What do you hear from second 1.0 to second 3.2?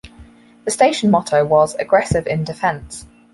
motto was "Aggressive in Defence".